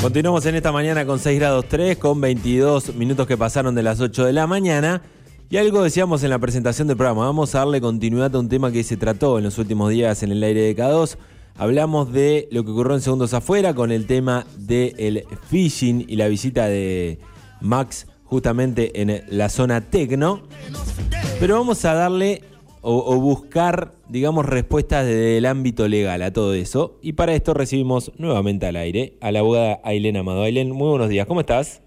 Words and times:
Continuamos 0.00 0.46
en 0.46 0.54
esta 0.54 0.70
mañana 0.70 1.04
con 1.04 1.18
6 1.18 1.40
grados 1.40 1.64
3, 1.68 1.98
con 1.98 2.20
22 2.20 2.94
minutos 2.94 3.26
que 3.26 3.36
pasaron 3.36 3.74
de 3.74 3.82
las 3.82 4.00
8 4.00 4.26
de 4.26 4.32
la 4.32 4.46
mañana. 4.46 5.02
Y 5.50 5.56
algo 5.56 5.82
decíamos 5.82 6.22
en 6.22 6.30
la 6.30 6.38
presentación 6.38 6.86
del 6.86 6.96
programa, 6.96 7.24
vamos 7.24 7.54
a 7.54 7.58
darle 7.58 7.80
continuidad 7.80 8.34
a 8.36 8.38
un 8.38 8.48
tema 8.48 8.70
que 8.70 8.84
se 8.84 8.96
trató 8.96 9.38
en 9.38 9.44
los 9.44 9.58
últimos 9.58 9.90
días 9.90 10.22
en 10.22 10.30
el 10.30 10.42
aire 10.44 10.60
de 10.60 10.76
K2. 10.76 11.16
Hablamos 11.56 12.12
de 12.12 12.48
lo 12.52 12.64
que 12.64 12.70
ocurrió 12.70 12.94
en 12.94 13.00
Segundos 13.00 13.34
Afuera 13.34 13.74
con 13.74 13.90
el 13.90 14.06
tema 14.06 14.46
del 14.56 15.24
phishing 15.50 16.04
y 16.06 16.14
la 16.14 16.28
visita 16.28 16.66
de 16.66 17.18
Max 17.60 18.06
justamente 18.22 19.02
en 19.02 19.24
la 19.28 19.48
zona 19.48 19.80
tecno. 19.80 20.42
Pero 21.40 21.56
vamos 21.58 21.84
a 21.84 21.94
darle 21.94 22.44
o, 22.90 23.20
buscar, 23.20 23.92
digamos, 24.08 24.46
respuestas 24.46 25.04
desde 25.04 25.36
el 25.36 25.44
ámbito 25.44 25.86
legal 25.88 26.22
a 26.22 26.32
todo 26.32 26.54
eso. 26.54 26.98
Y 27.02 27.12
para 27.12 27.34
esto 27.34 27.52
recibimos 27.52 28.12
nuevamente 28.18 28.64
al 28.66 28.76
aire 28.76 29.12
a 29.20 29.30
la 29.30 29.40
abogada 29.40 29.80
Ailén 29.84 30.16
Amado. 30.16 30.42
Ailén, 30.42 30.70
muy 30.70 30.88
buenos 30.88 31.10
días, 31.10 31.26
¿cómo 31.26 31.40
estás? 31.40 31.82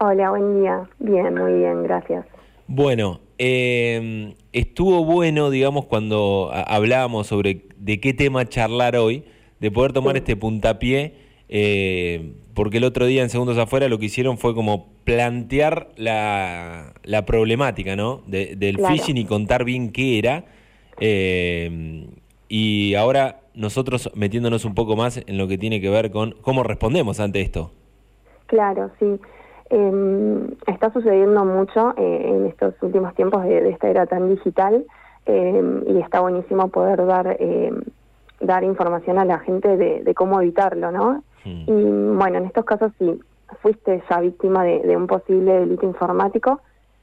Hola, 0.00 0.30
buen 0.30 0.60
día. 0.60 0.88
Bien, 1.00 1.34
muy 1.34 1.52
bien, 1.54 1.82
gracias. 1.82 2.26
Bueno, 2.68 3.18
eh, 3.38 4.34
estuvo 4.52 5.04
bueno, 5.04 5.50
digamos, 5.50 5.86
cuando 5.86 6.52
hablábamos 6.52 7.26
sobre 7.26 7.62
de 7.78 8.00
qué 8.00 8.14
tema 8.14 8.48
charlar 8.48 8.94
hoy, 8.94 9.24
de 9.58 9.70
poder 9.72 9.92
tomar 9.92 10.16
este 10.16 10.36
puntapié, 10.36 11.25
eh, 11.48 12.32
porque 12.54 12.78
el 12.78 12.84
otro 12.84 13.06
día 13.06 13.22
en 13.22 13.30
Segundos 13.30 13.58
Afuera 13.58 13.88
lo 13.88 13.98
que 13.98 14.06
hicieron 14.06 14.38
fue 14.38 14.54
como 14.54 14.88
plantear 15.04 15.88
la, 15.96 16.94
la 17.04 17.24
problemática, 17.24 17.96
¿no? 17.96 18.22
del 18.26 18.78
phishing 18.78 19.16
y 19.16 19.24
contar 19.24 19.64
bien 19.64 19.92
qué 19.92 20.18
era. 20.18 20.44
Eh, 20.98 22.08
y 22.48 22.94
ahora 22.94 23.40
nosotros 23.54 24.10
metiéndonos 24.14 24.64
un 24.64 24.74
poco 24.74 24.96
más 24.96 25.22
en 25.26 25.38
lo 25.38 25.48
que 25.48 25.58
tiene 25.58 25.80
que 25.80 25.90
ver 25.90 26.10
con 26.10 26.34
cómo 26.40 26.62
respondemos 26.62 27.20
ante 27.20 27.40
esto. 27.40 27.72
Claro, 28.46 28.90
sí. 28.98 29.20
Eh, 29.70 30.46
está 30.66 30.92
sucediendo 30.92 31.44
mucho 31.44 31.92
eh, 31.96 32.22
en 32.24 32.46
estos 32.46 32.74
últimos 32.82 33.14
tiempos 33.14 33.42
de, 33.44 33.68
esta 33.68 33.88
era 33.88 34.06
tan 34.06 34.28
digital 34.28 34.84
em, 35.26 35.82
y 35.88 35.98
está 36.00 36.20
buenísimo 36.20 36.68
poder 36.68 37.04
dar 37.04 37.36
em, 37.40 37.82
dar 38.40 38.62
información 38.64 39.18
a 39.18 39.24
la 39.24 39.38
gente 39.40 39.76
de, 39.76 40.14
cómo 40.14 40.40
evitarlo, 40.40 40.92
¿no? 40.92 41.22
Y 41.46 41.82
bueno, 41.82 42.38
en 42.38 42.46
estos 42.46 42.64
casos 42.64 42.92
si 42.98 43.20
fuiste 43.62 44.02
ya 44.10 44.20
víctima 44.20 44.64
de, 44.64 44.96
un 44.96 45.06
posible 45.06 45.60
delito 45.60 45.86
informático, 45.86 46.60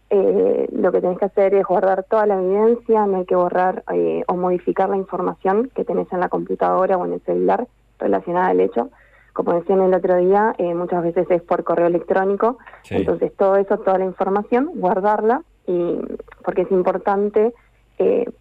eh, 0.10 0.68
lo 0.72 0.92
que 0.92 1.02
tenés 1.02 1.18
que 1.18 1.26
hacer 1.26 1.56
es 1.56 1.66
guardar 1.66 2.04
toda 2.04 2.26
la 2.26 2.36
evidencia, 2.36 3.06
no 3.06 3.18
hay 3.18 3.26
que 3.26 3.36
borrar 3.36 3.84
eh, 3.94 4.24
o 4.28 4.36
modificar 4.36 4.90
la 4.90 4.98
información 4.98 5.72
que 5.74 5.86
tenés 5.86 6.12
en 6.12 6.20
la 6.20 6.30
computadora 6.30 6.98
o 6.98 7.06
en 7.06 7.14
el 7.14 7.22
celular 7.22 7.68
relacionada 8.00 8.48
al 8.48 8.60
hecho. 8.60 8.90
Como 9.32 9.54
decía 9.54 9.76
en 9.76 9.82
el 9.82 9.94
otro 9.94 10.18
día, 10.18 10.54
eh, 10.58 10.76
muchas 10.76 11.04
veces 11.04 11.26
es 11.32 11.42
por 11.42 11.64
correo 11.64 11.88
electrónico, 11.88 12.60
entonces 12.90 13.34
todo 13.36 13.56
eso, 13.56 13.78
toda 13.80 13.98
la 13.98 14.06
información, 14.06 14.70
guardarla, 14.76 15.42
y 15.66 15.98
porque 16.44 16.64
es 16.64 16.72
importante 16.72 17.54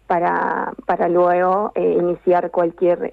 para, 0.07 0.73
para 0.85 1.07
luego 1.07 1.71
iniciar 1.75 2.51
cualquier 2.51 3.09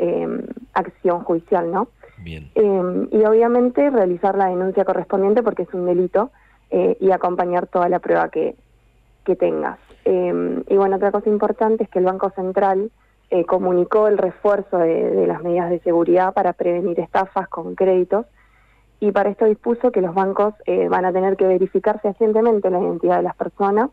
acción 0.75 1.23
judicial, 1.23 1.71
¿no? 1.71 1.89
Bien. 2.23 2.51
y 2.55 3.25
obviamente 3.25 3.89
realizar 3.91 4.37
la 4.37 4.47
denuncia 4.47 4.85
correspondiente 4.85 5.43
porque 5.43 5.63
es 5.63 5.75
un 5.75 5.87
delito 5.87 6.31
y 6.71 7.11
acompañar 7.11 7.67
toda 7.67 7.89
la 7.89 7.99
prueba 7.99 8.29
que, 8.29 8.55
que 9.25 9.37
tengas. 9.37 9.79
y 10.05 10.77
bueno, 10.77 10.97
otra 10.97 11.11
cosa 11.11 11.29
importante 11.29 11.85
es 11.85 11.91
que 11.91 11.99
el 11.99 12.05
Banco 12.05 12.31
Central 12.31 12.91
eh, 13.33 13.45
comunicó 13.45 14.09
el 14.09 14.19
refuerzo 14.19 14.79
de, 14.79 15.25
las 15.25 15.41
medidas 15.45 15.71
de 15.71 15.79
seguridad 15.81 16.35
para 16.35 16.53
prevenir 16.53 16.99
estafas 16.99 17.47
con 17.47 17.77
créditos 17.77 18.27
y 18.99 19.13
para 19.13 19.31
esto 19.31 19.45
dispuso 19.45 19.93
que 19.93 20.01
los 20.01 20.15
bancos 20.15 20.55
eh, 20.67 20.89
van 20.89 21.05
a 21.05 21.13
tener 21.13 21.37
que 21.37 21.47
verificar 21.47 22.01
fehacientemente 22.01 22.71
la 22.71 22.81
identidad 22.81 23.19
de 23.19 23.23
las 23.23 23.37
personas 23.37 23.91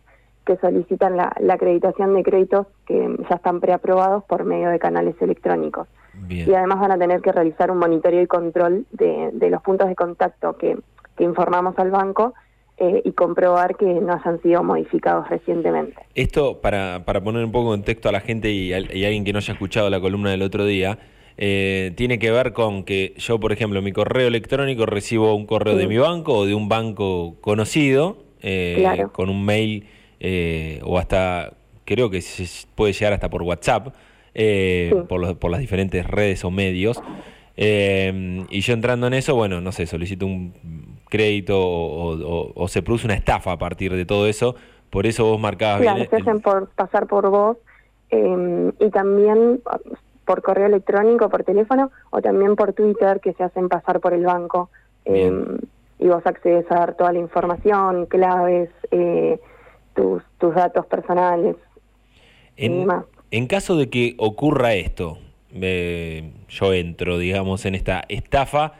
que 0.47 0.57
solicitan 0.57 1.17
la, 1.17 1.35
acreditación 1.49 2.15
de 2.15 2.23
créditos 2.23 2.67
que 2.85 3.15
ya 3.29 3.35
están 3.35 3.59
preaprobados 3.59 4.23
por 4.23 4.45
medio 4.45 4.69
de 4.69 4.79
canales 4.79 5.15
electrónicos. 5.21 5.87
Y 6.29 6.51
además 6.51 6.79
van 6.79 6.93
a 6.93 6.97
tener 6.97 7.21
que 7.21 7.31
realizar 7.31 7.69
un 7.69 7.77
monitoreo 7.77 8.23
y 8.23 8.27
control 8.27 8.87
de, 8.91 9.29
de 9.33 9.49
los 9.51 9.61
puntos 9.61 9.87
de 9.87 9.95
contacto 9.95 10.57
que, 10.57 10.75
que 11.15 11.23
informamos 11.23 11.77
al 11.77 11.91
banco 11.91 12.33
eh, 12.79 13.01
y 13.03 13.11
comprobar 13.13 13.75
que 13.75 13.85
no 13.85 14.13
hayan 14.13 14.39
sido 14.43 14.63
modificados 14.63 15.27
recientemente. 15.29 15.95
Esto, 16.13 16.61
para, 16.61 17.03
para 17.05 17.21
poner 17.21 17.43
un 17.43 17.51
poco 17.51 17.73
en 17.73 17.81
texto 17.81 18.07
a 18.07 18.11
la 18.11 18.19
gente 18.19 18.51
y, 18.51 18.71
a, 18.71 18.77
alguien 18.77 19.25
que 19.25 19.33
no 19.33 19.39
haya 19.39 19.53
escuchado 19.53 19.89
la 19.89 19.99
columna 19.99 20.29
del 20.29 20.43
otro 20.43 20.63
día, 20.63 20.99
eh, 21.37 21.91
tiene 21.95 22.19
que 22.19 22.29
ver 22.31 22.53
con 22.53 22.83
que 22.83 23.15
yo, 23.17 23.39
por 23.39 23.51
ejemplo, 23.51 23.81
mi 23.81 23.91
correo 23.91 24.27
electrónico 24.27 24.85
recibo 24.85 25.33
un 25.33 25.47
correo 25.47 25.75
de 25.75 25.87
mi 25.87 25.97
banco 25.97 26.33
o 26.33 26.45
de 26.45 26.53
un 26.53 26.69
banco 26.69 27.37
conocido, 27.41 28.17
eh, 28.41 29.05
con 29.11 29.29
un 29.29 29.43
mail 29.43 29.87
o 30.83 30.97
hasta, 30.97 31.53
creo 31.85 32.09
que 32.09 32.21
se 32.21 32.67
puede 32.75 32.93
llegar 32.93 33.13
hasta 33.13 33.29
por 33.29 33.43
WhatsApp, 33.43 33.95
por, 35.07 35.37
por 35.37 35.51
las 35.51 35.59
diferentes 35.59 36.05
redes 36.05 36.43
o 36.43 36.51
medios. 36.51 37.01
y 37.55 38.61
yo 38.61 38.73
entrando 38.73 39.07
en 39.07 39.13
eso, 39.13 39.35
bueno, 39.35 39.61
no 39.61 39.71
sé, 39.71 39.85
solicito 39.85 40.25
un 40.25 40.53
crédito 41.09 41.57
o, 41.59 42.67
se 42.67 42.81
produce 42.81 43.05
una 43.05 43.15
estafa 43.15 43.53
a 43.53 43.57
partir 43.57 43.93
de 43.93 44.05
todo 44.05 44.27
eso. 44.27 44.55
Por 44.89 45.05
eso 45.05 45.25
vos 45.25 45.39
marcabas 45.39 45.81
claro, 45.81 46.05
se 46.09 46.15
hacen 46.15 46.41
por 46.41 46.69
pasar 46.69 47.07
por 47.07 47.29
vos 47.29 47.57
em, 48.09 48.71
y 48.79 48.89
también 48.89 49.61
por 50.25 50.41
correo 50.41 50.67
electrónico, 50.67 51.29
por 51.29 51.43
teléfono 51.43 51.91
o 52.09 52.21
también 52.21 52.55
por 52.55 52.73
Twitter 52.73 53.19
que 53.19 53.33
se 53.33 53.43
hacen 53.43 53.69
pasar 53.69 53.99
por 53.99 54.13
el 54.13 54.25
banco. 54.25 54.69
Em, 55.05 55.57
y 55.99 56.07
vos 56.07 56.25
accedes 56.25 56.69
a 56.71 56.75
dar 56.75 56.95
toda 56.95 57.11
la 57.11 57.19
información, 57.19 58.05
claves, 58.05 58.69
eh, 58.91 59.39
tus, 59.97 60.23
tus 60.37 60.55
datos 60.55 60.85
personales. 60.85 61.57
En, 62.55 62.87
en 63.31 63.47
caso 63.47 63.75
de 63.75 63.89
que 63.89 64.15
ocurra 64.17 64.75
esto, 64.75 65.17
eh, 65.53 66.31
yo 66.47 66.73
entro, 66.73 67.17
digamos, 67.17 67.65
en 67.65 67.75
esta 67.75 68.03
estafa, 68.07 68.75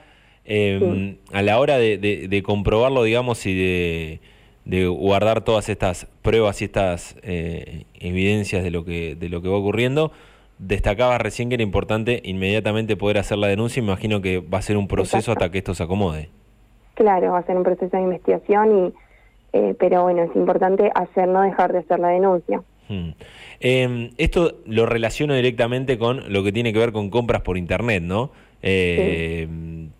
Em, 0.49 1.17
a 1.33 1.41
la 1.41 1.59
hora 1.59 1.77
de, 1.77 2.43
comprobarlo, 2.45 3.03
digamos, 3.03 3.45
y 3.45 4.19
de, 4.65 4.87
guardar 4.87 5.41
todas 5.41 5.67
estas 5.67 6.05
pruebas 6.21 6.61
y 6.61 6.65
estas 6.65 7.17
eh, 7.21 7.83
evidencias 7.99 8.63
de 8.63 8.71
lo, 8.71 8.85
que, 8.85 9.15
de 9.15 9.27
lo 9.27 9.41
que 9.41 9.49
va 9.49 9.57
ocurriendo, 9.57 10.13
destacabas 10.57 11.19
recién 11.19 11.49
que 11.49 11.55
era 11.55 11.63
importante 11.63 12.21
inmediatamente 12.23 12.95
poder 12.95 13.17
hacer 13.17 13.37
la 13.37 13.47
denuncia. 13.47 13.83
Imagino 13.83 14.21
que 14.21 14.39
va 14.39 14.59
a 14.59 14.61
ser 14.61 14.77
un 14.77 14.87
proceso 14.87 15.33
hasta 15.33 15.51
que 15.51 15.57
esto 15.57 15.73
se 15.73 15.83
acomode. 15.83 16.29
Claro, 16.93 17.33
va 17.33 17.39
a 17.39 17.43
ser 17.43 17.57
un 17.57 17.63
proceso 17.63 17.97
de 17.97 18.03
investigación, 18.03 18.87
y, 18.87 18.93
eh, 19.57 19.75
pero 19.79 20.03
bueno, 20.03 20.23
es 20.23 20.35
importante 20.35 20.91
hacer, 20.93 21.27
no 21.27 21.41
dejar 21.41 21.73
de 21.73 21.79
hacer 21.79 21.99
la 21.99 22.09
denuncia. 22.09 22.61
Hmm. 22.87 23.09
Em, 23.59 24.11
esto 24.17 24.59
lo 24.65 24.85
relaciono 24.85 25.33
directamente 25.33 25.97
con 25.97 26.31
lo 26.31 26.43
que 26.43 26.51
tiene 26.51 26.73
que 26.73 26.79
ver 26.79 26.91
con 26.91 27.09
compras 27.09 27.41
por 27.41 27.57
Internet, 27.57 28.03
¿no? 28.03 28.31
Eh, 28.61 29.47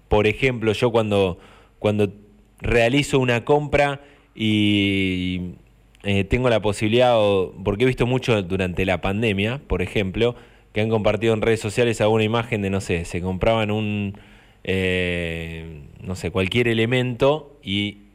por 0.09 0.27
ejemplo, 0.27 0.71
yo 0.73 0.91
cuando, 0.91 1.39
cuando 1.79 2.13
realizo 2.59 3.19
una 3.19 3.43
compra 3.45 4.01
y 4.35 5.53
eh, 6.03 6.23
tengo 6.23 6.49
la 6.49 6.61
posibilidad, 6.61 7.17
porque 7.63 7.83
he 7.83 7.87
visto 7.87 8.05
mucho 8.05 8.43
durante 8.43 8.85
la 8.85 9.01
pandemia, 9.01 9.59
por 9.67 9.81
ejemplo, 9.81 10.35
que 10.71 10.81
han 10.81 10.89
compartido 10.89 11.33
en 11.33 11.41
redes 11.41 11.59
sociales 11.59 11.99
alguna 11.99 12.23
imagen 12.23 12.61
de, 12.61 12.69
no 12.69 12.79
sé, 12.79 13.05
se 13.05 13.21
compraban 13.21 13.71
un, 13.71 14.19
eh, 14.63 15.81
no 16.01 16.15
sé, 16.15 16.29
cualquier 16.29 16.67
elemento 16.67 17.57
y 17.63 18.06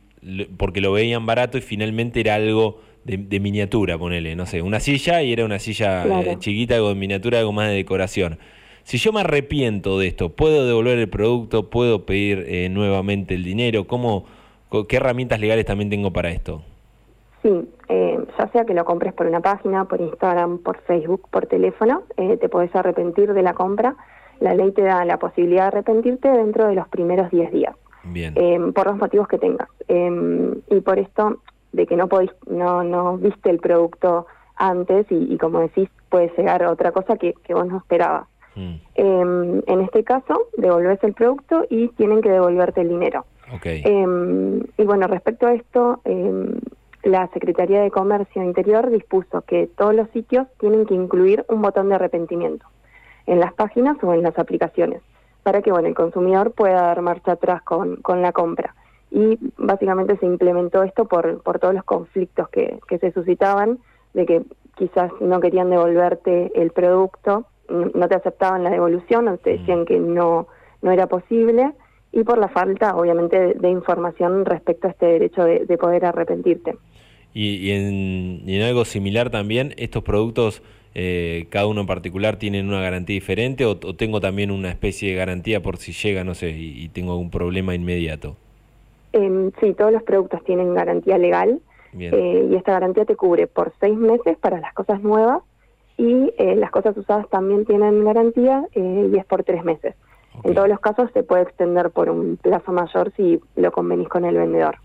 porque 0.56 0.80
lo 0.80 0.92
veían 0.92 1.26
barato 1.26 1.58
y 1.58 1.60
finalmente 1.60 2.20
era 2.20 2.36
algo 2.36 2.80
de, 3.04 3.40
miniatura, 3.40 3.98
ponele, 3.98 4.36
no 4.36 4.46
sé, 4.46 4.62
una 4.62 4.80
silla 4.80 5.22
y 5.22 5.32
era 5.32 5.44
una 5.44 5.58
silla 5.58 6.04
chiquita, 6.38 6.76
algo 6.76 6.90
de 6.90 6.94
miniatura, 6.94 7.40
algo 7.40 7.52
más 7.52 7.68
de 7.68 7.74
decoración. 7.74 8.38
Si 8.84 8.98
yo 8.98 9.12
me 9.12 9.20
arrepiento 9.20 9.98
de 9.98 10.08
esto, 10.08 10.30
¿puedo 10.30 10.66
devolver 10.66 10.98
el 10.98 11.08
producto? 11.08 11.70
¿Puedo 11.70 12.04
pedir 12.04 12.44
eh, 12.48 12.68
nuevamente 12.68 13.34
el 13.34 13.44
dinero? 13.44 13.86
¿Cómo, 13.86 14.24
¿Qué 14.88 14.96
herramientas 14.96 15.40
legales 15.40 15.64
también 15.64 15.90
tengo 15.90 16.12
para 16.12 16.30
esto? 16.30 16.62
Sí, 17.42 17.68
eh, 17.88 18.18
ya 18.38 18.48
sea 18.48 18.64
que 18.64 18.74
lo 18.74 18.84
compres 18.84 19.12
por 19.12 19.26
una 19.26 19.40
página, 19.40 19.84
por 19.84 20.00
Instagram, 20.00 20.58
por 20.58 20.80
Facebook, 20.82 21.28
por 21.30 21.46
teléfono, 21.46 22.02
eh, 22.16 22.36
te 22.36 22.48
puedes 22.48 22.74
arrepentir 22.74 23.34
de 23.34 23.42
la 23.42 23.54
compra. 23.54 23.96
La 24.40 24.54
ley 24.54 24.72
te 24.72 24.82
da 24.82 25.04
la 25.04 25.18
posibilidad 25.18 25.62
de 25.62 25.68
arrepentirte 25.68 26.28
dentro 26.28 26.66
de 26.66 26.74
los 26.74 26.88
primeros 26.88 27.30
10 27.30 27.52
días. 27.52 27.76
Bien. 28.04 28.72
por 28.72 28.86
los 28.86 28.96
motivos 28.96 29.28
que 29.28 29.38
tengas. 29.38 29.68
y 29.88 30.80
por 30.80 30.98
esto, 30.98 31.38
de 31.72 31.86
que 31.86 31.96
no, 31.96 32.08
podís, 32.08 32.30
no, 32.46 32.82
no 32.82 33.16
viste 33.16 33.50
el 33.50 33.58
producto 33.58 34.26
antes 34.56 35.06
y, 35.10 35.36
como 35.38 35.60
decís, 35.60 35.88
puede 36.08 36.32
llegar 36.36 36.62
a 36.62 36.70
otra 36.70 36.92
cosa 36.92 37.16
que, 37.16 37.34
que 37.44 37.54
vos 37.54 37.66
no 37.66 37.78
esperabas. 37.78 38.26
Mm. 38.54 38.74
Em, 38.94 39.62
en 39.66 39.80
este 39.80 40.04
caso, 40.04 40.48
devolves 40.56 41.02
el 41.02 41.14
producto 41.14 41.64
y 41.70 41.88
tienen 41.88 42.20
que 42.20 42.30
devolverte 42.30 42.82
el 42.82 42.88
dinero. 42.88 43.24
Em, 43.64 44.62
y 44.78 44.84
bueno, 44.84 45.06
respecto 45.08 45.46
a 45.46 45.52
esto, 45.52 46.00
la 47.02 47.28
Secretaría 47.28 47.82
de 47.82 47.90
Comercio 47.90 48.42
Interior 48.42 48.90
dispuso 48.90 49.42
que 49.42 49.68
todos 49.76 49.94
los 49.94 50.08
sitios 50.10 50.46
tienen 50.58 50.86
que 50.86 50.94
incluir 50.94 51.44
un 51.48 51.60
botón 51.60 51.88
de 51.88 51.96
arrepentimiento 51.96 52.64
en 53.26 53.40
las 53.40 53.52
páginas 53.52 53.96
o 54.02 54.14
en 54.14 54.22
las 54.22 54.38
aplicaciones. 54.38 55.02
Para 55.42 55.62
que 55.62 55.72
bueno 55.72 55.88
el 55.88 55.94
consumidor 55.94 56.52
pueda 56.52 56.82
dar 56.82 57.02
marcha 57.02 57.32
atrás 57.32 57.62
con, 57.62 57.96
con 57.96 58.22
la 58.22 58.32
compra. 58.32 58.74
Y 59.10 59.38
básicamente 59.58 60.16
se 60.16 60.26
implementó 60.26 60.82
esto 60.82 61.06
por, 61.06 61.42
por 61.42 61.58
todos 61.58 61.74
los 61.74 61.84
conflictos 61.84 62.48
que, 62.48 62.78
que 62.88 62.98
se 62.98 63.12
suscitaban, 63.12 63.78
de 64.14 64.24
que 64.24 64.42
quizás 64.76 65.10
no 65.20 65.40
querían 65.40 65.70
devolverte 65.70 66.50
el 66.60 66.70
producto, 66.70 67.46
no 67.68 68.08
te 68.08 68.14
aceptaban 68.14 68.64
la 68.64 68.70
devolución 68.70 69.28
o 69.28 69.36
te 69.36 69.58
decían 69.58 69.84
que 69.84 69.98
no, 69.98 70.48
no 70.80 70.90
era 70.90 71.06
posible, 71.06 71.72
y 72.12 72.24
por 72.24 72.38
la 72.38 72.48
falta, 72.48 72.94
obviamente, 72.94 73.54
de, 73.54 73.70
información 73.70 74.44
respecto 74.44 74.86
a 74.86 74.90
este 74.90 75.06
derecho 75.06 75.44
de, 75.44 75.78
poder 75.78 76.04
arrepentirte. 76.04 76.76
Y, 77.32 77.70
en, 77.70 78.46
y, 78.46 78.56
en, 78.56 78.62
algo 78.62 78.84
similar 78.84 79.30
también, 79.30 79.74
estos 79.78 80.02
productos 80.02 80.62
eh, 80.94 81.46
cada 81.48 81.66
uno 81.66 81.82
en 81.82 81.86
particular 81.86 82.36
tienen 82.36 82.68
una 82.68 82.80
garantía 82.80 83.14
diferente 83.14 83.64
o, 83.64 83.76
tengo 83.76 84.20
también 84.20 84.50
una 84.50 84.68
especie 84.68 85.10
de 85.10 85.16
garantía 85.16 85.62
por 85.62 85.78
si 85.78 85.92
llega, 85.92 86.24
no 86.24 86.34
sé, 86.34 86.50
y, 86.50 86.88
tengo 86.88 87.12
algún 87.12 87.30
problema 87.30 87.74
inmediato? 87.74 88.36
Eh, 89.12 89.50
sí, 89.60 89.74
todos 89.74 89.92
los 89.92 90.02
productos 90.02 90.42
tienen 90.44 90.74
garantía 90.74 91.18
legal 91.18 91.60
eh, 91.98 92.48
y 92.50 92.54
esta 92.54 92.72
garantía 92.72 93.04
te 93.04 93.16
cubre 93.16 93.46
por 93.46 93.72
seis 93.80 93.96
meses 93.96 94.36
para 94.38 94.60
las 94.60 94.72
cosas 94.74 95.02
nuevas 95.02 95.42
y 95.98 96.32
eh, 96.38 96.56
las 96.56 96.70
cosas 96.70 96.96
usadas 96.96 97.28
también 97.28 97.66
tienen 97.66 98.04
garantía 98.04 98.66
y 98.74 99.16
es 99.16 99.24
por 99.26 99.44
tres 99.44 99.64
meses. 99.64 99.94
En 100.44 100.54
todos 100.54 100.68
los 100.68 100.80
casos 100.80 101.10
se 101.12 101.22
puede 101.22 101.42
extender 101.42 101.90
por 101.90 102.08
un 102.08 102.38
plazo 102.38 102.72
mayor 102.72 103.12
si 103.16 103.38
lo 103.54 103.70
convenís 103.70 104.08
con 104.08 104.24
el 104.24 104.36
vendedor. 104.36 104.76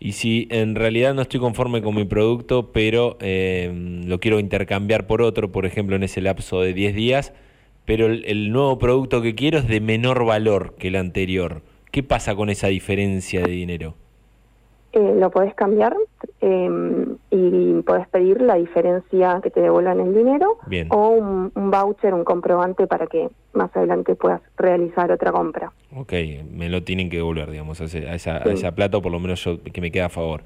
Y 0.00 0.12
si 0.12 0.48
en 0.50 0.74
realidad 0.74 1.14
no 1.14 1.22
estoy 1.22 1.40
conforme 1.40 1.82
con 1.82 1.94
mi 1.94 2.04
producto, 2.04 2.72
pero 2.72 3.16
eh, 3.20 3.72
lo 4.06 4.20
quiero 4.20 4.38
intercambiar 4.38 5.06
por 5.06 5.22
otro, 5.22 5.50
por 5.50 5.66
ejemplo, 5.66 5.96
en 5.96 6.02
ese 6.02 6.20
lapso 6.20 6.60
de 6.60 6.74
10 6.74 6.94
días, 6.94 7.32
pero 7.84 8.06
el, 8.06 8.50
nuevo 8.50 8.78
producto 8.78 9.22
que 9.22 9.34
quiero 9.34 9.58
es 9.58 9.68
de 9.68 9.80
menor 9.80 10.24
valor 10.24 10.74
que 10.78 10.88
el 10.88 10.96
anterior, 10.96 11.62
¿qué 11.90 12.02
pasa 12.02 12.34
con 12.34 12.50
esa 12.50 12.68
diferencia 12.68 13.42
de 13.42 13.52
dinero? 13.52 13.94
Eh, 14.94 15.14
lo 15.18 15.28
podés 15.32 15.52
cambiar 15.54 15.96
eh, 16.40 17.06
y 17.28 17.82
podés 17.82 18.06
pedir 18.06 18.40
la 18.40 18.54
diferencia 18.54 19.40
que 19.42 19.50
te 19.50 19.60
devuelvan 19.60 19.98
el 19.98 20.14
dinero 20.14 20.58
o 20.90 21.08
un, 21.08 21.50
voucher, 21.52 22.14
un 22.14 22.22
comprobante 22.22 22.86
para 22.86 23.08
que 23.08 23.28
más 23.54 23.74
adelante 23.76 24.14
puedas 24.14 24.40
realizar 24.56 25.10
otra 25.10 25.32
compra. 25.32 25.72
Ok, 25.96 26.12
me 26.48 26.68
lo 26.68 26.84
tienen 26.84 27.10
que 27.10 27.16
devolver, 27.16 27.50
digamos, 27.50 27.80
a, 27.80 27.86
esa, 27.86 28.36
a 28.36 28.52
esa 28.52 28.74
plata, 28.76 28.98
o 28.98 29.02
por 29.02 29.10
lo 29.10 29.18
menos 29.18 29.42
yo, 29.42 29.60
que 29.64 29.80
me 29.80 29.90
queda 29.90 30.06
a 30.06 30.10
favor. 30.10 30.44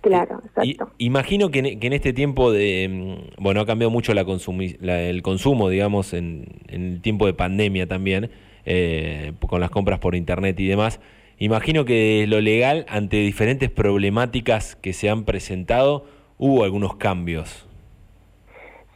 Claro, 0.00 0.40
exacto. 0.46 0.90
imagino 0.96 1.50
que 1.50 1.58
en, 1.58 1.92
este 1.92 2.14
tiempo 2.14 2.52
de, 2.52 2.88
mm, 2.88 3.42
bueno, 3.42 3.60
ha 3.60 3.66
cambiado 3.66 3.90
mucho 3.90 4.14
la, 4.14 4.22
el 4.22 5.22
consumo, 5.22 5.68
digamos, 5.68 6.14
en, 6.14 6.46
el 6.68 7.02
tiempo 7.02 7.26
de 7.26 7.34
pandemia 7.34 7.86
también, 7.86 8.30
eh, 8.64 9.32
con 9.46 9.60
las 9.60 9.68
compras 9.68 9.98
por 9.98 10.14
internet 10.14 10.58
y 10.58 10.68
demás. 10.68 11.00
Imagino 11.38 11.84
que 11.84 12.26
lo 12.28 12.40
legal, 12.40 12.86
ante 12.88 13.16
diferentes 13.16 13.70
problemáticas 13.70 14.76
que 14.76 14.92
se 14.92 15.10
han 15.10 15.24
presentado, 15.24 16.04
hubo 16.38 16.64
algunos 16.64 16.96
cambios. 16.96 17.68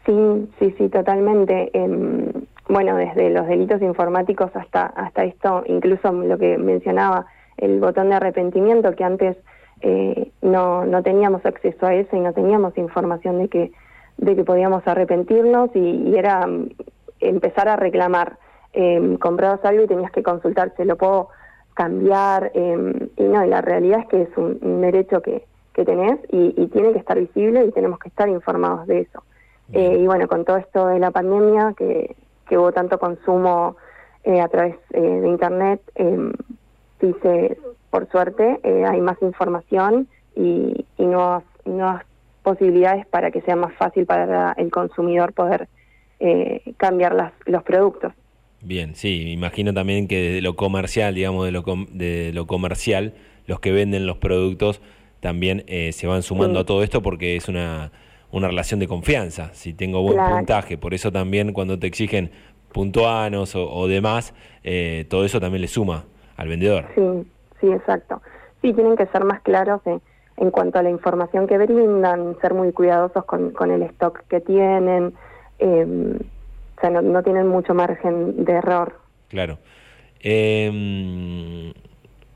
Sí, 0.07 0.49
sí, 0.59 0.75
sí, 0.79 0.89
totalmente. 0.89 1.71
Em, 1.73 2.33
bueno, 2.69 2.97
desde 2.97 3.31
los 3.31 3.47
delitos 3.47 3.83
informáticos 3.83 4.51
hasta, 4.55 4.87
hasta 4.87 5.25
esto, 5.25 5.65
incluso 5.67 6.13
lo 6.13 6.39
que 6.39 6.59
mencionaba, 6.59 7.27
el 7.57 7.81
botón 7.81 8.11
de 8.11 8.17
arrepentimiento, 8.17 8.95
que 8.95 9.05
antes 9.05 9.37
eh, 9.81 10.31
no, 10.43 10.85
no 10.87 11.03
teníamos 11.03 11.45
acceso 11.45 11.87
a 11.87 11.95
eso 11.95 12.17
y 12.17 12.21
no 12.21 12.33
teníamos 12.33 12.77
información 12.79 13.39
de 13.39 13.49
que, 13.49 13.73
de 14.17 14.37
que 14.37 14.45
podíamos 14.45 14.87
arrepentirnos 14.87 15.71
y, 15.75 16.15
era 16.17 16.47
mm, 16.47 16.71
empezar 17.21 17.69
a 17.69 17.77
reclamar. 17.77 18.39
Eh, 18.73 19.17
comprabas 19.21 19.65
algo 19.65 19.85
y 19.85 19.87
tenías 19.87 20.13
que 20.13 20.23
consultar, 20.23 20.73
¿se 20.77 20.85
lo 20.85 20.97
puedo 20.97 21.31
cambiar? 21.79 22.51
Em, 22.55 23.09
y 23.17 23.23
no, 23.23 23.45
y 23.45 23.49
la 23.49 23.61
realidad 23.61 24.01
es 24.01 24.09
que 24.09 24.23
es 24.23 24.37
un, 24.37 24.81
derecho 24.81 25.23
que, 25.23 25.45
que 25.73 25.85
tenés 25.85 26.19
y, 26.33 26.53
y, 26.57 26.67
tiene 26.67 26.93
que 26.93 26.99
estar 26.99 27.19
visible 27.19 27.65
y 27.65 27.71
tenemos 27.71 28.01
que 28.01 28.09
estar 28.09 28.29
informados 28.29 28.87
de 28.89 29.03
eso. 29.03 29.23
Eh, 29.73 29.99
y 30.01 30.07
bueno, 30.07 30.27
con 30.27 30.45
todo 30.45 30.57
esto 30.57 30.89
de 30.89 30.99
la 30.99 31.13
pandemia, 31.13 31.75
que, 31.77 32.17
que 32.49 32.59
hubo 32.59 32.73
tanto 32.73 32.99
consumo 32.99 33.77
eh, 34.25 34.41
a 34.41 34.49
través 34.49 34.75
eh, 34.91 35.01
de 35.01 35.29
Internet, 35.29 35.81
eh, 35.95 36.33
dice, 37.01 37.59
por 37.91 38.09
suerte, 38.09 38.59
eh, 38.65 38.85
hay 38.85 39.01
más 39.01 39.23
información 39.23 40.09
y, 40.35 40.85
y 40.97 41.07
nuevas, 41.07 41.45
nuevas 41.65 42.05
posibilidades 42.43 43.07
para 43.07 43.31
que 43.31 43.43
sea 43.43 43.55
más 43.55 43.73
fácil 43.75 44.05
para 44.05 44.53
el 44.57 44.71
consumidor 44.71 45.33
poder 45.33 45.69
cambiar 46.79 47.15
las, 47.15 47.33
los 47.47 47.63
productos. 47.63 48.13
Bien, 48.61 48.95
sí, 48.95 49.33
imagino 49.33 49.73
también 49.73 50.09
que 50.09 50.21
desde 50.21 50.43
lo 50.43 50.57
comercial, 50.57 51.15
digamos, 51.15 51.45
de 51.45 51.53
lo, 51.53 51.65
de 51.91 52.33
lo 52.33 52.47
comercial, 52.47 53.15
los 53.47 53.61
que 53.61 53.73
venden 53.73 54.07
los 54.07 54.19
productos 54.19 54.81
también 55.21 55.65
se 55.67 56.07
van 56.07 56.23
sumando 56.23 56.61
a 56.61 56.65
todo 56.65 56.83
esto 56.83 57.03
porque 57.03 57.37
es 57.37 57.49
una 57.49 57.91
una 58.31 58.49
relación 58.49 58.81
de 58.81 58.89
confianza, 58.89 59.51
si 59.53 59.73
tengo 59.73 60.03
buen 60.03 60.19
puntaje. 60.19 60.77
Por 60.77 60.95
eso 60.95 61.11
también 61.11 61.53
cuando 61.53 61.79
te 61.79 61.87
exigen 61.87 62.31
puntuanos 62.73 63.55
o, 63.57 63.89
demás, 63.89 64.35
eh, 64.63 65.07
todo 65.09 65.25
eso 65.25 65.41
también 65.41 65.63
le 65.63 65.69
suma 65.69 66.05
al 66.37 66.49
vendedor. 66.49 66.87
Sí, 66.95 67.31
sí, 67.61 67.73
exacto. 67.73 68.21
Sí, 68.61 68.73
tienen 68.73 68.97
que 68.97 69.07
ser 69.07 69.25
más 69.25 69.41
claros 69.41 69.81
en 70.37 70.51
cuanto 70.51 70.79
a 70.79 70.83
la 70.83 70.91
información 70.91 71.47
que 71.47 71.59
brindan, 71.59 72.37
ser 72.41 72.55
muy 72.55 72.73
cuidadosos 72.73 73.25
con, 73.25 73.51
con 73.51 73.71
el 73.71 73.83
stock 73.83 74.21
que 74.29 74.41
tienen. 74.41 75.15
Em, 75.59 76.19
o 76.79 76.81
sea, 76.81 76.91
no, 76.91 77.23
tienen 77.23 77.49
mucho 77.49 77.75
margen 77.75 78.45
de 78.45 78.53
error. 78.53 79.01
Claro. 79.29 79.59
Em, 80.21 81.73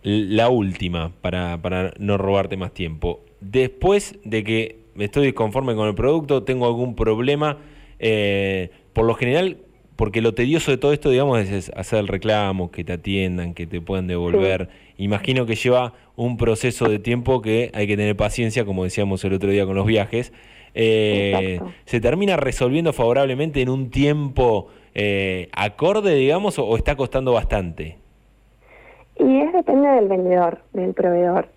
la 0.03 0.49
última, 0.49 1.13
para, 1.21 1.61
para 1.63 1.93
no 1.99 2.19
robarte 2.19 2.57
más 2.57 2.73
tiempo. 2.73 3.21
Después 3.41 4.19
de 4.25 4.43
que 4.43 4.79
estoy 4.99 5.27
disconforme 5.27 5.75
con 5.75 5.89
el 5.89 5.95
producto, 5.95 6.43
tengo 6.43 6.67
algún 6.67 6.97
problema. 6.97 7.59
Eh, 7.99 8.71
por 8.93 9.07
lo 9.07 9.15
general, 9.15 9.59
porque 9.97 10.21
lo 10.21 10.35
tedioso 10.35 10.73
de 10.73 10.77
todo 10.77 10.93
esto, 10.93 11.11
digamos, 11.11 11.39
es, 11.39 11.71
hacer 11.77 12.01
el 12.01 12.09
reclamo, 12.09 12.73
que 12.73 12.83
te 12.83 12.95
atiendan, 12.95 13.55
que 13.55 13.67
te 13.67 13.81
puedan 13.81 14.09
devolver. 14.09 14.69
Imagino 14.97 15.47
que 15.47 15.55
lleva 15.55 15.95
un 16.23 16.37
proceso 16.37 16.89
de 16.89 16.99
tiempo 16.99 17.43
que 17.43 17.71
hay 17.75 17.87
que 17.87 17.97
tener 17.97 18.17
paciencia, 18.17 18.65
como 18.65 18.85
decíamos 18.85 19.25
el 19.25 19.35
otro 19.35 19.51
día 19.51 19.67
con 19.67 19.77
los 19.77 19.87
viajes. 19.87 20.33
Eh, 20.75 21.61
¿Se 21.85 22.01
termina 22.01 22.37
resolviendo 22.37 22.93
favorablemente 22.93 23.61
en 23.61 23.69
un 23.69 23.91
tiempo 23.91 24.69
eh, 24.95 25.49
acorde, 25.55 26.15
digamos, 26.15 26.59
o, 26.59 26.77
está 26.77 26.97
costando 26.97 27.33
bastante? 27.33 27.99
Y 29.19 29.41
es 29.41 29.53
depende 29.53 29.89
del 29.89 30.09
vendedor, 30.09 30.61
del 30.73 30.95
proveedor 30.95 31.49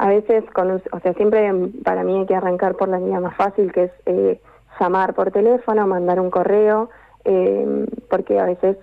a 0.00 0.08
veces, 0.08 0.44
con, 0.54 0.70
o 0.70 1.00
sea, 1.02 1.12
siempre 1.12 1.52
para 1.84 2.04
mí 2.04 2.20
hay 2.20 2.26
que 2.26 2.34
arrancar 2.34 2.74
por 2.74 2.88
la 2.88 2.98
línea 2.98 3.20
más 3.20 3.36
fácil, 3.36 3.70
que 3.70 3.84
es 3.84 3.90
eh, 4.06 4.40
llamar 4.80 5.12
por 5.12 5.30
teléfono, 5.30 5.86
mandar 5.86 6.20
un 6.20 6.30
correo, 6.30 6.88
eh, 7.26 7.86
porque 8.08 8.40
a 8.40 8.46
veces 8.46 8.78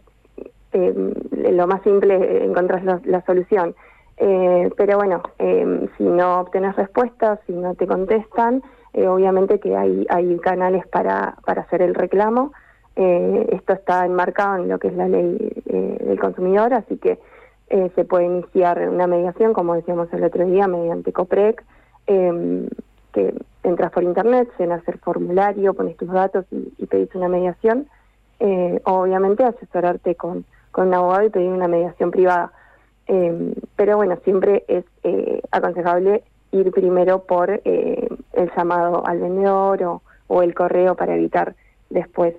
eh, 0.74 0.94
lo 1.32 1.66
más 1.66 1.82
simple 1.82 2.46
encontrar 2.46 2.84
la, 2.84 3.02
la 3.06 3.26
solución. 3.26 3.74
Pero 4.18 4.98
bueno, 4.98 5.22
si 5.98 6.04
no 6.04 6.40
obtienes 6.40 6.76
respuestas, 6.76 7.40
si 7.46 7.54
no 7.54 7.76
te 7.76 7.86
contestan, 7.86 8.64
obviamente 8.94 9.60
que 9.60 9.78
hay, 9.78 10.40
canales 10.40 10.88
para, 10.88 11.38
para 11.46 11.62
hacer 11.62 11.82
el 11.82 11.94
reclamo. 11.94 12.52
esto 12.96 13.74
está 13.74 14.06
enmarcado 14.06 14.58
en 14.58 14.70
lo 14.70 14.80
que 14.80 14.88
es 14.88 14.96
la 14.96 15.08
ley 15.08 15.62
del 15.66 16.20
consumidor, 16.20 16.74
así 16.74 16.98
que 16.98 17.20
eh, 17.70 17.92
se 17.96 18.06
puede 18.06 18.26
iniciar 18.26 18.88
una 18.88 19.08
mediación, 19.08 19.54
como 19.54 19.76
decíamos 19.76 20.12
el 20.14 20.24
otro 20.24 20.46
día, 20.46 20.68
mediante 20.68 21.12
COPREC, 21.12 21.66
em, 22.08 22.70
que 23.12 23.34
entras 23.64 23.92
por 23.92 24.04
internet, 24.04 24.50
llenas 24.58 24.88
el 24.88 25.00
formulario, 25.00 25.74
pones 25.74 25.98
tus 25.98 26.10
datos 26.10 26.46
y, 26.52 26.86
pedís 26.86 27.14
una 27.16 27.28
mediación. 27.28 27.88
Eh, 28.40 28.80
obviamente 28.86 29.44
asesorarte 29.44 30.16
con, 30.16 30.46
con 30.72 30.88
un 30.88 30.94
abogado 30.94 31.26
y 31.26 31.30
pedir 31.30 31.50
una 31.50 31.68
mediación 31.68 32.12
privada. 32.12 32.54
Em, 33.08 33.54
pero 33.76 33.98
bueno, 33.98 34.18
siempre 34.24 34.64
es 34.68 34.84
eh, 35.04 35.42
aconsejable 35.52 36.24
ir 36.52 36.72
primero 36.72 37.24
por 37.24 37.62
el 37.64 38.52
llamado 38.56 39.06
al 39.06 39.20
vendedor 39.20 39.84
o, 39.84 40.02
o 40.28 40.44
el 40.44 40.54
correo 40.54 40.96
para 40.96 41.16
evitar 41.16 41.56
después 41.90 42.36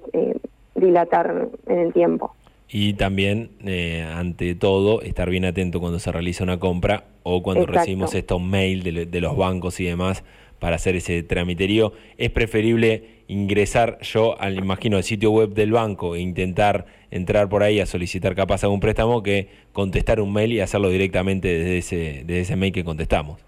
dilatar 0.74 1.48
en 1.66 1.78
el 1.78 1.92
tiempo. 1.92 2.34
Y 2.70 2.94
también, 2.94 3.50
eh, 3.64 4.02
ante 4.02 4.54
todo, 4.54 5.00
estar 5.00 5.30
bien 5.30 5.46
atento 5.46 5.80
cuando 5.80 5.98
se 5.98 6.12
realiza 6.12 6.44
una 6.44 6.60
compra 6.60 7.04
o 7.22 7.42
cuando 7.42 7.64
recibimos 7.64 8.14
estos 8.14 8.42
mails 8.42 8.84
de, 8.84 9.20
los 9.20 9.36
bancos 9.36 9.80
y 9.80 9.84
demás 9.84 10.22
para 10.58 10.76
hacer 10.76 10.96
ese 10.96 11.22
tramiterío. 11.22 11.92
Es 12.16 12.30
preferible 12.30 13.22
ingresar 13.28 13.98
yo 14.00 14.40
al, 14.40 14.56
imagino, 14.56 14.96
al 14.96 15.02
sitio 15.02 15.30
web 15.30 15.50
del 15.50 15.72
banco 15.72 16.14
e 16.14 16.20
intentar 16.20 16.86
entrar 17.10 17.48
por 17.48 17.62
ahí 17.62 17.80
a 17.80 17.86
solicitar 17.86 18.34
capaz 18.34 18.64
algún 18.64 18.80
préstamo 18.80 19.22
que 19.22 19.48
contestar 19.72 20.20
un 20.20 20.32
mail 20.32 20.52
y 20.52 20.60
hacerlo 20.60 20.90
directamente 20.90 21.48
desde 21.48 21.78
ese, 21.78 21.96
desde 22.24 22.40
ese 22.40 22.56
mail 22.56 22.72
que 22.72 22.84
contestamos. 22.84 23.44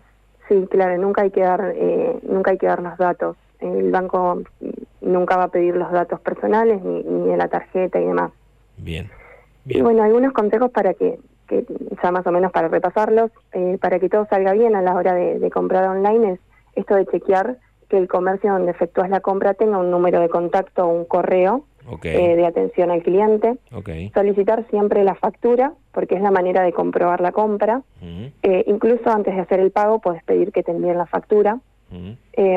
Sí, 0.49 0.67
claro, 0.71 1.01
nunca 1.01 1.23
hay 1.23 1.31
que 1.31 1.41
dar, 1.41 1.73
eh, 1.77 2.17
nunca 2.23 2.51
hay 2.51 2.59
que 2.59 2.67
dar 2.67 2.83
los 2.83 2.97
datos. 2.99 3.37
El 3.61 3.91
banco 3.91 4.43
nunca 5.01 5.37
va 5.37 5.45
a 5.45 5.49
pedir 5.49 5.77
los 5.77 5.93
datos 5.93 6.21
personales 6.21 6.83
ni, 6.83 7.03
ni 7.03 7.29
de 7.29 7.37
la 7.37 7.49
tarjeta 7.49 8.01
y 8.01 8.05
demás. 8.05 8.33
Bien. 8.77 9.11
Y 9.67 9.81
bueno, 9.83 10.03
algunos 10.03 10.33
consejos 10.33 10.71
para 10.71 10.95
que, 10.95 11.19
que 11.47 11.65
ya 12.03 12.11
más 12.11 12.27
o 12.27 12.33
menos 12.33 12.53
para 12.53 12.69
repasarlos, 12.69 13.31
eh, 13.53 13.79
para 13.81 13.99
que 13.99 14.09
todo 14.09 14.27
salga 14.27 14.53
bien 14.53 14.75
a 14.75 14.83
la 14.83 14.95
hora 14.95 15.15
de, 15.15 15.51
comprar 15.51 15.87
online 15.87 16.33
es 16.33 16.41
esto 16.75 16.95
de 16.95 17.07
chequear 17.07 17.59
que 17.89 17.99
el 17.99 18.09
comercio 18.09 18.53
donde 18.53 18.71
efectúas 18.71 19.11
la 19.11 19.21
compra 19.21 19.55
tenga 19.55 19.79
un 19.79 19.91
número 19.91 20.21
de 20.21 20.29
contacto 20.29 20.87
o 20.87 20.89
un 20.89 21.05
correo 21.05 21.65
eh, 22.05 22.37
de 22.37 22.47
atención 22.47 22.91
al 22.91 23.03
cliente. 23.03 23.57
Solicitar 24.15 24.65
siempre 24.71 25.03
la 25.03 25.17
factura, 25.17 25.73
porque 25.93 26.15
es 26.15 26.23
la 26.23 26.31
manera 26.31 26.63
de 26.63 26.73
comprobar 26.73 27.21
la 27.21 27.33
compra. 27.33 27.83
Eh, 28.43 28.65
incluso 28.67 29.11
antes 29.11 29.35
de 29.35 29.41
hacer 29.41 29.59
el 29.59 29.73
pago, 29.73 29.99
puedes 29.99 30.23
pedir 30.23 30.53
que 30.53 30.63
te 30.63 30.71
envíen 30.71 30.99
la 30.99 31.07
factura. 31.07 31.59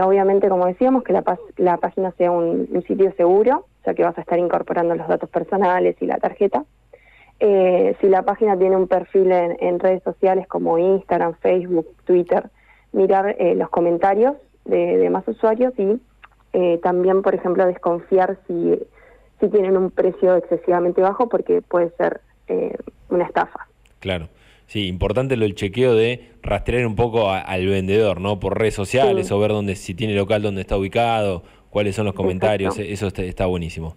obviamente, 0.03 0.49
como 0.49 0.67
decíamos, 0.67 1.03
que 1.03 1.13
la, 1.13 1.23
la 1.57 1.77
página 1.77 2.11
sea 2.11 2.29
un, 2.29 2.67
un, 2.71 2.83
sitio 2.83 3.11
seguro, 3.17 3.65
ya 3.85 3.95
que 3.95 4.03
vas 4.03 4.17
a 4.17 4.21
estar 4.21 4.37
incorporando 4.37 4.93
los 4.93 5.07
datos 5.07 5.29
personales 5.29 5.95
y 5.99 6.05
la 6.05 6.17
tarjeta. 6.17 6.63
Eh, 7.45 7.95
si 7.99 8.07
la 8.07 8.21
página 8.21 8.57
tiene 8.57 8.77
un 8.77 8.87
perfil 8.87 9.29
en, 9.31 9.79
redes 9.79 10.01
sociales 10.03 10.47
como 10.47 10.77
Instagram, 10.77 11.33
Facebook, 11.41 11.87
Twitter, 12.05 12.49
mirar 12.93 13.35
eh, 13.39 13.55
los 13.55 13.69
comentarios 13.69 14.35
de, 14.65 14.97
de, 14.97 15.09
más 15.09 15.27
usuarios 15.27 15.73
y 15.77 15.99
eh, 16.53 16.79
también, 16.81 17.21
por 17.21 17.35
ejemplo, 17.35 17.65
desconfiar 17.65 18.39
si, 18.47 18.79
si 19.39 19.49
tienen 19.49 19.75
un 19.75 19.91
precio 19.91 20.35
excesivamente 20.35 21.01
bajo 21.01 21.27
porque 21.27 21.61
puede 21.61 21.91
ser 21.97 22.21
una 23.09 23.25
estafa. 23.25 23.67
Claro. 23.99 24.27
Sí, 24.67 24.87
importante 24.87 25.35
lo 25.37 25.43
del 25.43 25.55
chequeo 25.55 25.95
de 25.95 26.31
rastrear 26.41 26.85
un 26.85 26.95
poco 26.95 27.29
al 27.29 27.65
vendedor, 27.67 28.21
¿no? 28.21 28.39
Por 28.39 28.57
redes 28.57 28.73
sociales 28.73 29.31
o 29.31 29.39
ver 29.39 29.51
dónde, 29.51 29.75
si 29.75 29.93
tiene 29.93 30.15
local, 30.15 30.41
dónde 30.41 30.61
está 30.61 30.77
ubicado, 30.77 31.43
cuáles 31.69 31.95
son 31.95 32.05
los 32.05 32.13
comentarios, 32.13 32.77
eso 32.79 33.07
está 33.07 33.45
buenísimo. 33.45 33.95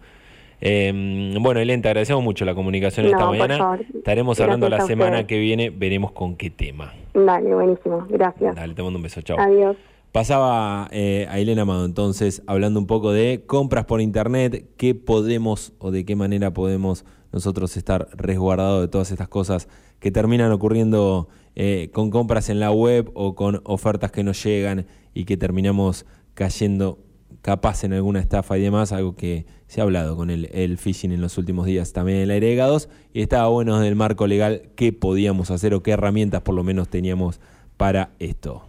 Eh, 0.60 1.34
bueno, 1.40 1.60
Elena, 1.60 1.82
te 1.82 1.88
agradecemos 1.88 2.22
mucho 2.22 2.44
la 2.44 2.54
comunicación 2.54 3.06
esta 3.06 3.26
mañana. 3.26 3.78
Estaremos 3.94 4.40
hablando 4.40 4.68
la 4.68 4.80
semana 4.80 5.26
que 5.26 5.38
viene, 5.38 5.70
veremos 5.70 6.12
con 6.12 6.36
qué 6.36 6.50
tema. 6.50 6.92
Dale, 7.14 7.54
buenísimo, 7.54 8.06
gracias. 8.08 8.54
Dale, 8.54 8.74
te 8.74 8.82
mando 8.82 8.98
un 8.98 9.02
beso, 9.02 9.20
chao. 9.22 9.38
Adiós. 9.38 9.76
Pasaba 10.12 10.88
eh, 10.92 11.26
a 11.28 11.38
Elena 11.38 11.62
Amado 11.62 11.84
entonces 11.84 12.42
hablando 12.46 12.80
un 12.80 12.86
poco 12.86 13.12
de 13.12 13.44
compras 13.46 13.84
por 13.84 14.00
internet, 14.00 14.64
qué 14.78 14.94
podemos 14.94 15.74
o 15.78 15.90
de 15.90 16.06
qué 16.06 16.16
manera 16.16 16.54
podemos 16.54 17.04
nosotros 17.32 17.76
estar 17.76 18.08
resguardados 18.14 18.80
de 18.80 18.88
todas 18.88 19.10
estas 19.10 19.28
cosas 19.28 19.68
que 20.00 20.10
terminan 20.10 20.52
ocurriendo 20.52 21.28
eh, 21.54 21.90
con 21.92 22.10
compras 22.10 22.48
en 22.48 22.60
la 22.60 22.70
web 22.70 23.10
o 23.12 23.34
con 23.34 23.60
ofertas 23.64 24.10
que 24.10 24.24
nos 24.24 24.42
llegan 24.42 24.86
y 25.12 25.24
que 25.24 25.36
terminamos 25.36 26.06
cayendo 26.32 26.98
capaz 27.42 27.84
en 27.84 27.92
alguna 27.92 28.20
estafa 28.20 28.58
y 28.58 28.62
demás, 28.62 28.92
algo 28.92 29.14
que 29.14 29.46
se 29.66 29.80
ha 29.80 29.84
hablado 29.84 30.16
con 30.16 30.30
el, 30.30 30.46
el 30.52 30.78
phishing 30.78 31.12
en 31.12 31.20
los 31.20 31.38
últimos 31.38 31.66
días 31.66 31.92
también 31.92 32.18
en 32.18 32.28
la 32.28 32.34
agregados 32.34 32.88
y 33.12 33.22
estaba 33.22 33.48
bueno 33.48 33.78
del 33.80 33.96
marco 33.96 34.26
legal 34.26 34.70
qué 34.76 34.92
podíamos 34.92 35.50
hacer 35.50 35.74
o 35.74 35.82
qué 35.82 35.92
herramientas 35.92 36.42
por 36.42 36.54
lo 36.54 36.62
menos 36.62 36.88
teníamos 36.88 37.40
para 37.76 38.10
esto. 38.18 38.64